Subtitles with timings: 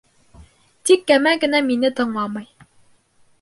[0.89, 2.49] Тик кәмә генә мине тыңламай.